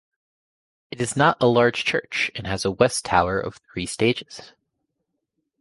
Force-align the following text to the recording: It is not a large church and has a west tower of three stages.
It 0.89 0.99
is 0.99 1.15
not 1.15 1.37
a 1.39 1.45
large 1.45 1.85
church 1.85 2.31
and 2.33 2.47
has 2.47 2.65
a 2.65 2.71
west 2.71 3.05
tower 3.05 3.39
of 3.39 3.61
three 3.71 3.85
stages. 3.85 4.51